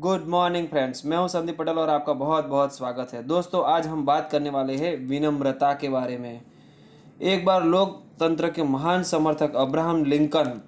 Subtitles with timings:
[0.00, 3.86] Good morning friends मैं हूँ संदीप पटेल और आपका बहुत बहुत स्वागत है। दोस्तों, आज
[3.86, 6.42] हम बात करने वाले हैं विनम्रता के बारे में।
[7.22, 10.60] एक बार लोकतंत्र के महान समर्थक अब्राहम लिंकन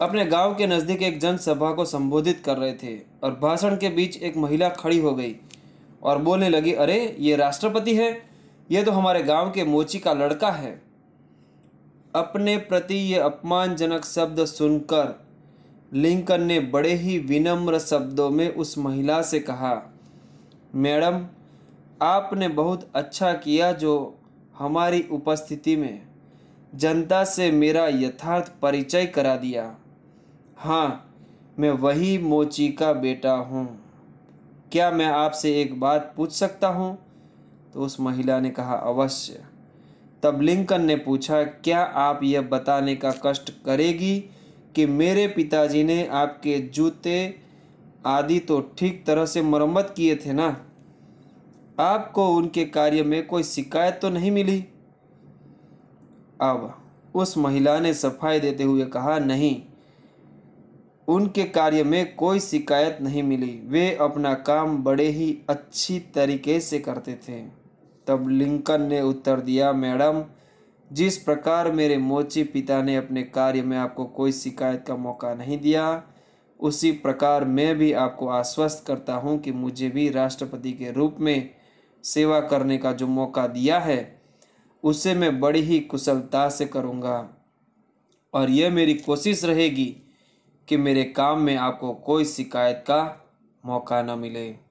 [0.00, 4.16] अपने गाँव के नज़दीक एक जनसभा को संबोधित कर रहे थे और भाषण के बीच
[4.16, 5.36] एक महिला खड़ी हो गई
[6.02, 8.22] और बोलने लगी, अरे, ये राष्ट्रपति है?
[8.70, 10.82] ये तो हमारे गाँव के मोची का लड़का है।
[12.14, 15.25] अपने प्रति ये अपमानजनक शब्द सुनकर
[15.92, 19.92] लिंकन ने बड़े ही विनम्र शब्दों में उस महिला से कहा,
[20.74, 21.26] मैडम,
[22.02, 24.18] आपने बहुत अच्छा किया जो
[24.58, 26.02] हमारी उपस्थिति में
[26.74, 29.76] जनता से मेरा यथार्थ परिचय करा दिया।
[30.56, 31.14] हाँ
[31.58, 33.80] मैं वही मोची का बेटा हूँ।
[34.72, 36.98] क्या मैं आपसे एक बात पूछ सकता हूँ?
[37.74, 39.44] तो उस महिला ने कहा, अवश्य।
[40.22, 44.30] तब लिंकन ने पूछा, क्या आप यह बताने का कष्ट करेगी
[44.76, 47.34] कि मेरे पिताजी ने आपके जूते
[48.06, 50.56] आदि तो ठीक तरह से मरम्मत किए थे ना?
[51.80, 54.64] आपको उनके कार्य में कोई शिकायत तो नहीं मिली?
[56.40, 56.82] अब
[57.14, 59.62] उस महिला ने सफ़ाई देते हुए कहा, नहीं,
[61.08, 66.78] उनके कार्य में कोई शिकायत नहीं मिली। वे अपना काम बड़े ही अच्छी तरीके से
[66.78, 67.40] करते थे।
[68.06, 70.24] तब लिंकन ने उत्तर दिया, मैडम
[70.92, 75.58] जिस प्रकार मेरे मोची पिता ने अपने कार्य में आपको कोई शिकायत का मौका नहीं
[75.58, 76.02] दिया,
[76.60, 81.50] उसी प्रकार मैं भी आपको आश्वस्त करता हूँ कि मुझे भी राष्ट्रपति के रूप में
[82.04, 84.20] सेवा करने का जो मौका दिया है,
[84.84, 87.28] उसे मैं बड़ी ही कुशलता से करूँगा।
[88.34, 89.96] और यह मेरी कोशिश रहेगी
[90.68, 93.26] कि मेरे काम में आपको कोई शिकायत का
[93.66, 94.65] मौका न मिले।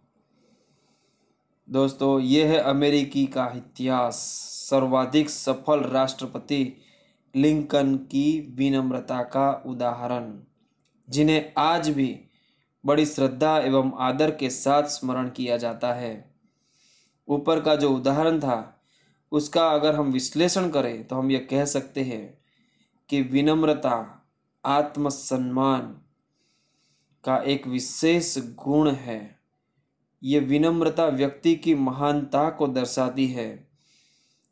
[1.68, 4.16] दोस्तों ये है अमेरिकी का इतिहास।
[4.70, 6.76] सर्वाधिक सफल राष्ट्रपति
[7.36, 10.32] लिंकन की विनम्रता का उदाहरण,
[11.08, 12.20] जिन्हें आज भी
[12.84, 16.14] बड़ी श्रद्धा एवं आदर के साथ स्मरण किया जाता है।
[17.28, 18.82] ऊपर का जो उदाहरण था,
[19.32, 22.38] उसका अगर हम विश्लेषण करें तो हम ये कह सकते हैं
[23.10, 24.26] कि विनम्रता,
[24.64, 25.82] आत्मसम्मान
[27.24, 29.45] का एक विशेष गुण है।
[30.26, 33.68] ये विनम्रता व्यक्ति की महानता को दर्शाती है।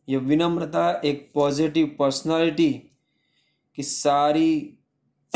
[0.10, 2.74] ये विनम्रता एक पॉजिटिव पर्सनालिटी
[3.76, 4.80] की सारी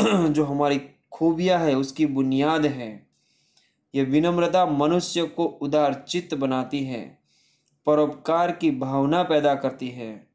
[0.00, 0.80] जो हमारी
[1.12, 3.06] खूबियाँ है, उसकी बुनियाद है।
[3.94, 7.18] ये विनम्रता मनुष्य को उदार चित्त बनाती है,
[7.86, 10.26] परोपकार की भावना पैदा करती है,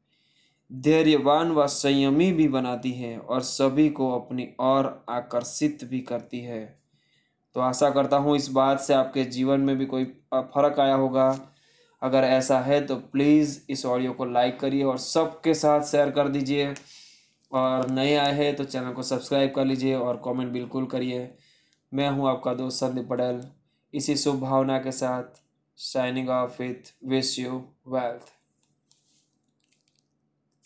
[0.72, 6.83] धैर्यवान व संयमी भी बनाती है और सभी को अपनी ओर आकर्षित भी करती है।
[7.56, 10.04] तो आशा करता हूँ इस बात से आपके जीवन में भी कोई
[10.34, 11.28] फ़र्क आया होगा।
[12.02, 16.28] अगर ऐसा है तो प्लीज़ इस ऑडियो को लाइक करिए और सबके साथ शेयर कर
[16.28, 16.74] दीजिए।
[17.52, 21.28] और नए आए हैं तो चैनल को सब्सक्राइब कर लीजिए और कमेंट बिल्कुल करिए।
[21.92, 23.40] मैं हूँ आपका दोस्त संदीप पटेल।
[23.94, 25.42] इसी शुभ भावना के साथ
[25.78, 28.33] shining off with wish you wealth